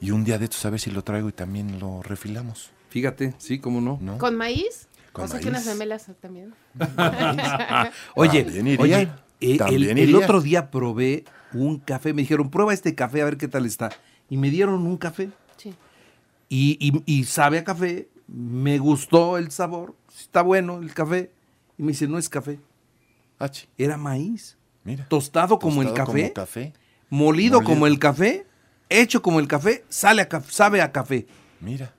Y 0.01 0.13
un 0.13 0.25
día 0.25 0.39
de 0.39 0.45
estos 0.45 0.65
a 0.65 0.71
ver 0.71 0.81
si 0.81 0.91
lo 0.91 1.03
traigo 1.03 1.29
y 1.29 1.33
también 1.33 1.79
lo 1.81 2.03
refilamos. 2.03 2.71
Fíjate, 2.97 3.35
sí, 3.37 3.59
cómo 3.59 3.83
no. 3.83 3.99
¿no? 4.01 4.17
¿Con 4.17 4.37
maíz? 4.37 4.89
Con 5.13 5.27
o 5.27 5.29
sea, 5.29 5.39
que 5.39 5.49
unas 5.51 5.67
maíz. 5.67 5.77
memelas 5.79 6.07
también. 6.19 6.55
Oye, 8.15 8.43
También 8.45 8.67
iría, 8.69 8.81
oye, 8.83 9.03
eh, 9.03 9.09
el, 9.53 9.59
también 9.59 9.99
el 9.99 10.09
iría. 10.11 10.17
otro 10.19 10.41
día 10.41 10.71
probé 10.71 11.25
un 11.53 11.79
café, 11.79 12.15
me 12.15 12.23
dijeron, 12.23 12.51
prueba 12.51 12.73
este 12.73 12.95
café 12.95 13.21
a 13.21 13.27
ver 13.27 13.37
qué 13.37 13.49
tal 13.49 13.67
está. 13.67 13.91
Y 14.31 14.39
me 14.39 14.49
dieron 14.51 14.87
un 14.87 14.97
café 14.97 15.29
Sí. 15.59 15.75
y, 16.49 16.79
y- 16.81 17.03
y 17.05 17.25
sabe 17.25 17.59
a 17.59 17.65
café, 17.65 18.09
me 18.29 18.79
gustó 18.79 19.37
el 19.37 19.51
sabor, 19.51 19.95
está 20.19 20.41
bueno 20.41 20.79
el 20.79 20.95
café. 20.95 21.31
Y 21.77 21.83
me 21.83 21.89
dice, 21.93 22.09
no 22.09 22.17
es 22.17 22.31
café, 22.31 22.59
Ah, 23.39 23.51
chi, 23.51 23.69
era 23.77 23.99
maíz. 23.99 24.57
mira. 24.85 25.07
Tostado 25.07 25.59
como 25.59 25.83
el 25.83 25.93
café, 25.93 26.23
como 26.23 26.33
café. 26.33 26.73
molido, 27.11 27.59
Molido. 27.59 27.63
como 27.63 27.87
el 27.87 27.99
café, 27.99 28.47
hecho 28.89 29.21
como 29.21 29.39
el 29.41 29.49
café, 29.49 29.85
sale 29.91 30.23
a 30.23 30.41
sabe 30.49 30.81
a 30.81 30.91
café. 30.93 31.27
Mira. 31.61 31.93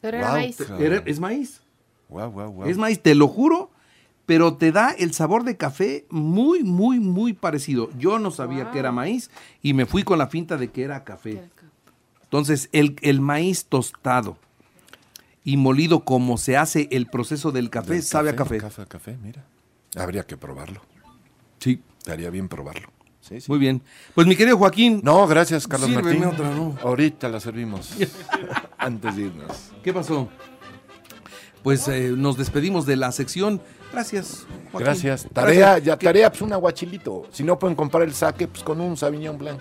Pero 0.00 0.16
era 0.18 0.30
maíz. 0.32 0.58
Era- 0.78 1.02
es 1.06 1.20
maíz. 1.20 1.60
Guau, 2.08 2.30
guau, 2.30 2.50
guau. 2.52 2.68
Es 2.68 2.76
maíz, 2.78 3.00
te 3.02 3.14
lo 3.14 3.28
juro, 3.28 3.70
pero 4.26 4.54
te 4.56 4.72
da 4.72 4.90
el 4.92 5.12
sabor 5.14 5.44
de 5.44 5.56
café 5.56 6.06
muy, 6.10 6.62
muy, 6.64 7.00
muy 7.00 7.32
parecido. 7.32 7.90
Yo 7.98 8.18
no 8.18 8.30
sabía 8.30 8.64
Wow. 8.64 8.72
que 8.72 8.78
era 8.78 8.92
maíz 8.92 9.30
y 9.62 9.74
me 9.74 9.86
fui 9.86 10.02
con 10.04 10.18
la 10.18 10.26
finta 10.28 10.56
de 10.56 10.68
que 10.70 10.82
era 10.84 11.04
café. 11.04 11.42
Entonces, 12.24 12.68
el, 12.72 12.96
el 13.02 13.20
maíz 13.20 13.64
tostado 13.66 14.36
y 15.44 15.56
molido 15.56 16.00
como 16.04 16.36
se 16.36 16.56
hace 16.58 16.88
el 16.90 17.06
proceso 17.06 17.52
del 17.52 17.70
café, 17.70 17.94
Del 17.94 18.02
sabe 18.02 18.30
a 18.30 18.36
café. 18.36 18.58
Café, 18.58 18.86
café, 18.86 19.16
mira. 19.22 19.44
Habría 19.96 20.26
que 20.26 20.36
probarlo. 20.36 20.82
Sí, 21.58 21.80
Estaría 21.98 22.30
bien 22.30 22.48
probarlo. 22.48 22.88
Sí, 23.28 23.40
sí. 23.40 23.50
muy 23.50 23.58
bien. 23.58 23.82
Pues 24.14 24.26
mi 24.26 24.36
querido 24.36 24.56
Joaquín, 24.56 25.00
No, 25.04 25.26
gracias, 25.26 25.66
Carlos 25.68 25.90
Martín. 25.90 26.24
otra, 26.24 26.50
¿no? 26.50 26.76
Ahorita 26.82 27.28
la 27.28 27.40
servimos. 27.40 27.90
Antes 28.78 29.16
de 29.16 29.22
irnos. 29.22 29.70
¿qué 29.82 29.92
pasó? 29.92 30.28
Pues 31.62 31.86
eh, 31.88 32.12
nos 32.16 32.36
despedimos 32.38 32.86
de 32.86 32.96
la 32.96 33.12
sección. 33.12 33.60
Gracias. 33.92 34.46
Joaquín. 34.70 34.84
Gracias. 34.86 35.28
Tarea, 35.32 35.58
Gracias. 35.60 35.84
ya 35.84 35.98
¿Qué- 35.98 36.06
tarea, 36.06 36.30
pues 36.30 36.42
un 36.42 36.52
aguachilito. 36.52 37.26
Si 37.32 37.42
no 37.44 37.58
pueden 37.58 37.74
comprar 37.76 38.04
el 38.04 38.14
saque, 38.14 38.46
pues 38.48 38.62
con 38.62 38.80
un 38.80 38.96
Sauvignon 38.96 39.36
Blanc. 39.36 39.60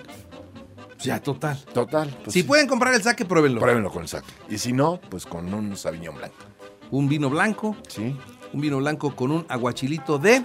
Ya, 0.99 1.21
total. 1.21 1.57
Total. 1.73 2.09
pues 2.23 2.33
si 2.33 2.41
sí. 2.41 2.47
pueden 2.47 2.67
comprar 2.67 2.93
el 2.93 3.03
saque, 3.03 3.25
pruébenlo. 3.25 3.59
Pruébenlo 3.59 3.91
con 3.91 4.03
el 4.03 4.07
saque. 4.07 4.31
Y 4.49 4.57
si 4.57 4.73
no, 4.73 4.99
pues 5.09 5.25
con 5.25 5.53
un 5.53 5.75
Sauvignon 5.75 6.15
Blanc. 6.15 6.33
Un 6.91 7.09
vino 7.09 7.29
blanco, 7.29 7.75
¿Sí? 7.89 8.15
un 8.53 8.61
vino 8.61 8.77
blanco 8.77 9.15
con 9.15 9.31
un 9.31 9.45
aguachilito 9.49 10.17
de... 10.17 10.43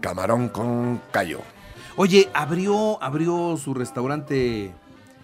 Camarón 0.00 0.48
con 0.50 1.00
callo. 1.10 1.40
Oye, 1.96 2.28
abrió, 2.34 3.02
abrió 3.02 3.56
su 3.56 3.72
restaurante 3.74 4.70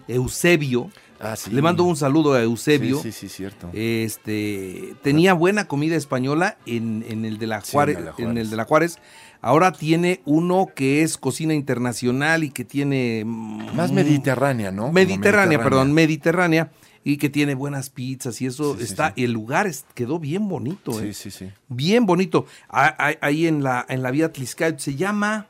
Eusebio. 0.07 0.89
Ah, 1.19 1.35
sí. 1.35 1.51
Le 1.51 1.61
mando 1.61 1.83
un 1.83 1.95
saludo 1.95 2.33
a 2.33 2.41
Eusebio. 2.41 2.97
Sí, 3.01 3.11
sí, 3.11 3.29
sí, 3.29 3.35
cierto. 3.35 3.69
Este 3.73 4.95
tenía 5.03 5.33
buena 5.33 5.67
comida 5.67 5.95
española 5.95 6.57
en, 6.65 7.05
en 7.07 7.23
el 7.25 7.37
de 7.37 7.47
la 7.47 7.61
Juárez, 7.61 7.97
en 7.97 8.05
la 8.05 8.09
en 8.11 8.15
Juárez. 8.17 8.37
el 8.43 8.49
de 8.49 8.55
la 8.57 8.65
Juárez. 8.65 8.97
Ahora 9.41 9.71
tiene 9.71 10.21
uno 10.25 10.67
que 10.75 11.01
es 11.03 11.17
cocina 11.17 11.53
internacional 11.53 12.43
y 12.43 12.49
que 12.49 12.65
tiene 12.65 13.23
mm, 13.25 13.75
Más 13.75 13.91
mediterránea, 13.91 14.71
¿no? 14.71 14.83
Como 14.83 14.93
Mediterránea, 14.93 15.61
perdón, 15.63 15.93
mediterránea 15.93 16.71
y 17.05 17.17
que 17.17 17.29
tiene 17.29 17.53
buenas 17.53 17.89
pizzas 17.89 18.41
y 18.41 18.45
eso 18.47 18.75
Sí, 18.77 18.83
está. 18.83 19.13
El 19.15 19.31
lugar 19.33 19.69
quedó 19.93 20.19
bien 20.19 20.47
bonito, 20.47 20.93
Sí, 20.93 21.07
¿eh? 21.07 21.13
sí, 21.13 21.31
sí. 21.31 21.49
bien 21.69 22.05
bonito. 22.05 22.45
Ah, 22.69 22.95
ah, 22.97 23.11
Ahí 23.21 23.45
en 23.47 23.63
la 23.63 23.85
en 23.87 24.01
la 24.01 24.11
vía 24.11 24.31
Tliscay 24.33 24.75
se 24.77 24.95
llama. 24.95 25.47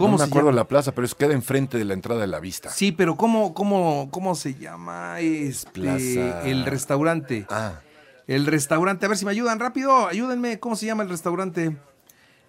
¿Cómo 0.00 0.12
no 0.12 0.18
me 0.18 0.24
se 0.24 0.30
acuerdo 0.30 0.48
llama? 0.50 0.56
la 0.62 0.68
plaza, 0.68 0.92
pero 0.92 1.04
es 1.06 1.14
queda 1.14 1.32
enfrente 1.34 1.78
de 1.78 1.84
la 1.84 1.94
entrada 1.94 2.20
de 2.20 2.26
la 2.26 2.40
vista. 2.40 2.70
Sí, 2.70 2.92
pero 2.92 3.16
¿cómo, 3.16 3.54
cómo, 3.54 4.08
cómo 4.10 4.34
se 4.34 4.54
llama 4.54 5.20
este, 5.20 5.70
Plaza- 5.70 6.42
el 6.44 6.64
restaurante? 6.66 7.46
Ah, 7.50 7.80
El 8.26 8.46
restaurante, 8.46 9.06
a 9.06 9.08
ver 9.08 9.18
si 9.18 9.24
me 9.24 9.30
ayudan 9.32 9.58
rápido, 9.60 10.06
ayúdenme, 10.08 10.58
¿cómo 10.60 10.76
se 10.76 10.86
llama 10.86 11.02
el 11.02 11.08
restaurante? 11.08 11.76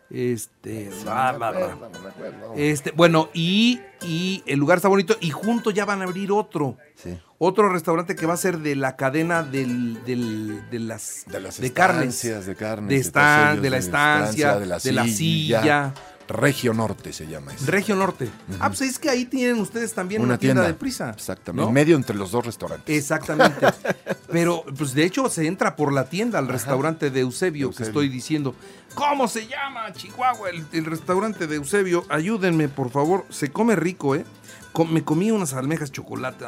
Este, 0.09 0.89
va, 1.07 1.31
va, 1.31 1.51
va. 1.51 1.59
no 1.91 1.99
me 2.01 2.09
acuerdo. 2.09 2.53
Este, 2.57 2.91
bueno, 2.91 3.29
y, 3.33 3.79
y 4.01 4.43
el 4.45 4.59
lugar 4.59 4.77
está 4.77 4.89
bonito 4.89 5.15
y 5.21 5.29
junto 5.29 5.71
ya 5.71 5.85
van 5.85 6.01
a 6.01 6.03
abrir 6.03 6.31
otro. 6.33 6.77
Sí. 6.95 7.17
Otro 7.37 7.69
restaurante 7.69 8.15
que 8.15 8.25
va 8.25 8.33
a 8.33 8.37
ser 8.37 8.59
de 8.59 8.75
la 8.75 8.97
cadena 8.97 9.41
del, 9.41 10.03
del- 10.03 10.69
de 10.69 10.79
las 10.79 11.23
De 11.27 11.39
las 11.39 11.59
carnes. 11.73 12.13
estancias 12.23 12.45
de 12.45 12.55
carnes. 12.55 12.89
De 12.89 12.97
estan- 12.97 13.43
pasillos, 13.45 13.61
de 13.63 13.69
la 13.69 13.77
estancia, 13.77 14.59
de 14.59 14.65
la 14.65 14.79
de 14.79 14.91
la 14.91 15.07
silla. 15.07 15.93
Regio 16.31 16.73
Norte 16.73 17.13
se 17.13 17.27
llama 17.27 17.53
eso. 17.53 17.65
Regio 17.67 17.95
Norte. 17.95 18.29
Ah, 18.59 18.69
pues 18.69 18.81
es 18.81 18.99
que 18.99 19.09
ahí 19.09 19.25
tienen 19.25 19.59
ustedes 19.59 19.93
también 19.93 20.21
una, 20.21 20.37
tienda, 20.37 20.63
de 20.65 20.73
prisa. 20.73 21.09
Exactamente. 21.11 21.61
¿no? 21.63 21.67
En 21.67 21.73
medio 21.73 21.95
entre 21.95 22.15
los 22.15 22.31
dos 22.31 22.45
restaurantes. 22.45 22.95
Exactamente. 22.95 23.67
Pero, 24.31 24.63
pues 24.77 24.93
de 24.93 25.03
hecho, 25.03 25.29
se 25.29 25.45
entra 25.47 25.75
por 25.75 25.91
la 25.93 26.09
tienda 26.09 26.39
al 26.39 26.47
restaurante 26.47 27.09
de 27.11 27.19
Eusebio, 27.21 27.71
que 27.71 27.83
estoy 27.83 28.09
diciendo. 28.09 28.55
¿Cómo 28.95 29.27
se 29.27 29.47
llama, 29.47 29.91
Chihuahua? 29.93 30.49
El, 30.49 30.65
el 30.71 30.85
restaurante 30.85 31.47
de 31.47 31.55
Eusebio. 31.57 32.05
Ayúdenme, 32.09 32.69
por 32.69 32.89
favor. 32.91 33.25
Se 33.29 33.51
come 33.51 33.75
rico, 33.75 34.15
¿eh? 34.15 34.25
Com- 34.71 34.91
me 34.91 35.03
comí 35.03 35.31
unas 35.31 35.53
almejas 35.53 35.91
chocolate. 35.91 36.45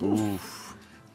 Uf. 0.00 0.40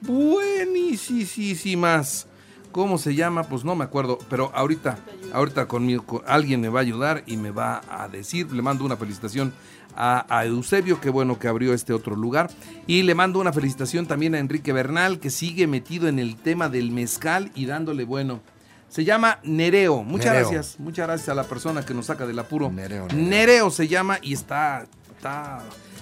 Buenísimas. 0.01 2.27
¿Cómo 2.73 2.97
se 2.97 3.15
llama? 3.15 3.43
Pues 3.43 3.63
no 3.63 3.73
me 3.75 3.85
acuerdo. 3.85 4.17
Pero 4.29 4.51
ahorita, 4.53 4.97
ahorita 5.31 5.67
conmigo, 5.67 6.03
con- 6.05 6.21
alguien 6.27 6.59
me 6.59 6.67
va 6.67 6.79
a 6.79 6.81
ayudar 6.81 7.23
y 7.25 7.37
me 7.37 7.51
va 7.51 7.81
a 7.89 8.09
decir. 8.09 8.51
Le 8.51 8.61
mando 8.61 8.83
una 8.83 8.97
felicitación 8.97 9.53
a, 9.95 10.25
a 10.27 10.45
Eusebio, 10.45 10.99
qué 10.99 11.09
bueno 11.09 11.39
que 11.39 11.47
abrió 11.47 11.73
este 11.73 11.93
otro 11.93 12.15
lugar. 12.17 12.49
Y 12.87 13.03
le 13.03 13.15
mando 13.15 13.39
una 13.39 13.53
felicitación 13.53 14.07
también 14.07 14.35
a 14.35 14.39
Enrique 14.39 14.73
Bernal, 14.73 15.19
que 15.19 15.29
sigue 15.29 15.67
metido 15.67 16.07
en 16.09 16.19
el 16.19 16.35
tema 16.35 16.67
del 16.67 16.91
mezcal 16.91 17.51
y 17.55 17.65
dándole 17.67 18.03
bueno. 18.03 18.41
Se 18.89 19.03
llama 19.05 19.39
Nereo. 19.43 20.03
Muchas 20.03 20.33
Nereo. 20.33 20.49
gracias. 20.51 20.79
Muchas 20.79 21.07
gracias 21.07 21.29
a 21.29 21.33
la 21.35 21.43
persona 21.45 21.83
que 21.85 21.93
nos 21.93 22.07
saca 22.07 22.25
del 22.27 22.37
apuro. 22.39 22.69
Nereo, 22.71 23.05
Nereo, 23.07 23.17
Nereo. 23.29 23.69
se 23.71 23.87
llama 23.87 24.17
y 24.21 24.33
está, 24.33 24.85
está, 25.15 25.61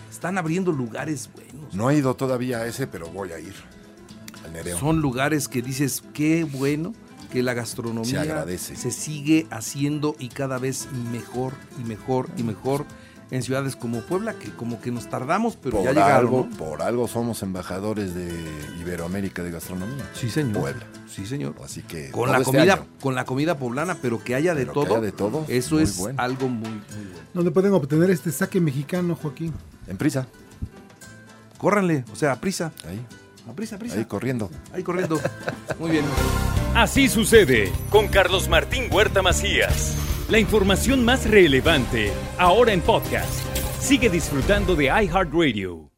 están 0.10 0.38
abriendo 0.38 0.72
lugares 0.72 1.30
buenos. 1.34 1.74
No 1.74 1.90
he 1.90 1.98
ido 1.98 2.14
todavía 2.16 2.58
a 2.60 2.66
ese, 2.66 2.88
pero 2.88 3.08
voy 3.10 3.32
a 3.34 3.40
ir. 3.40 3.54
Al 4.46 4.54
Nereo. 4.54 4.78
Son 4.80 5.02
lugares 5.02 5.48
que 5.48 5.62
dices, 5.62 6.04
qué 6.14 6.44
bueno 6.44 6.94
que 7.32 7.44
la 7.44 7.54
gastronomía 7.54 8.10
Se 8.10 8.18
agradece. 8.20 8.76
se 8.76 8.92
sigue 8.92 9.48
haciendo 9.52 10.16
y 10.20 10.30
cada 10.30 10.58
vez 10.58 10.88
mejor 11.12 11.54
y 11.80 11.88
mejor 11.88 12.28
y 12.38 12.44
mejor 12.44 12.86
en 13.30 13.42
ciudades 13.44 13.78
como 13.78 14.02
Puebla, 14.02 14.34
que 14.34 14.50
como 14.52 14.82
que 14.82 14.92
nos 14.92 15.10
tardamos, 15.10 15.56
pero 15.56 15.78
por 15.78 15.86
ya 15.86 15.92
llegaron. 15.94 16.18
algo, 16.20 16.48
¿no? 16.52 16.58
por 16.58 16.82
algo 16.82 17.08
somos 17.08 17.42
embajadores 17.44 18.14
de 18.14 18.30
Iberoamérica 18.82 19.42
de 19.42 19.52
gastronomía. 19.52 20.04
Sí, 20.14 20.30
señor. 20.30 20.60
Puebla. 20.60 20.84
Sí, 21.10 21.26
señor. 21.26 21.56
Así 21.64 21.82
que 21.84 22.12
Con 22.12 22.30
la 22.30 22.40
este 22.40 22.52
comida, 22.52 22.74
año. 22.74 22.86
con 23.00 23.16
la 23.16 23.24
comida 23.24 23.58
poblana, 23.58 23.96
pero 24.02 24.22
que 24.22 24.36
haya 24.36 24.54
de 24.54 24.66
Pero 24.66 24.74
que 24.74 24.86
todo. 24.86 24.96
haya 24.98 25.06
de 25.06 25.12
todo, 25.14 25.46
Eso 25.48 25.80
es 25.80 25.96
bueno. 25.98 26.22
algo 26.22 26.50
muy, 26.50 26.68
muy 26.70 26.80
bueno. 26.80 27.20
¿Dónde 27.34 27.52
pueden 27.52 27.72
obtener 27.72 28.10
este 28.12 28.32
saque 28.34 28.60
mexicano, 28.60 29.16
Joaquín? 29.16 29.54
En 29.88 29.96
prisa. 29.96 30.28
Córranle, 31.58 32.04
o 32.12 32.16
sea, 32.18 32.34
a 32.34 32.42
prisa, 32.42 32.72
Ahí, 32.88 33.00
a 33.48 33.54
prisa, 33.54 33.76
a 33.76 33.80
prisa. 33.80 33.98
ahí 33.98 34.06
corriendo. 34.06 34.50
Ahí 34.74 34.84
corriendo. 34.84 35.20
Muy 35.80 35.92
bien. 35.92 36.06
Así 36.76 37.10
sucede 37.10 37.72
con 37.90 38.08
Carlos 38.08 38.48
Martín 38.48 38.86
Huerta 38.92 39.22
Macías. 39.22 39.96
La 40.30 40.40
información 40.40 41.04
más 41.04 41.30
relevante 41.30 42.12
ahora 42.38 42.72
en 42.72 42.82
podcast. 42.82 43.46
Sigue 43.80 44.10
disfrutando 44.10 44.76
de 44.76 44.86
iHeartRadio. 44.86 45.91